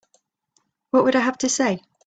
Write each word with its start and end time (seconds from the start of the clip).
What 0.89 1.03
would 1.03 1.15
I 1.15 1.19
have 1.19 1.37
to 1.37 1.47
say? 1.49 1.79